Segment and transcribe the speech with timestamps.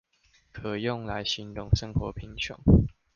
[0.51, 2.57] 可用來形容生活貧窮？